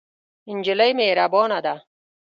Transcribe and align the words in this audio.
نجلۍ 0.55 0.91
مهربانه 0.99 1.59
ده. 1.65 1.75